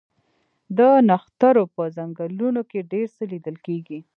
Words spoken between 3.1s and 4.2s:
څه لیدل کیږي